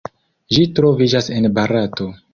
Ĝi 0.55 0.63
troviĝas 0.79 1.29
en 1.37 1.49
Barato. 1.59 2.13